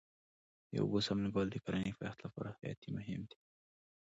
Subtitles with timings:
[0.69, 3.37] د اوبو سم لګول د کرنې د پایښت لپاره حیاتي مهم دی.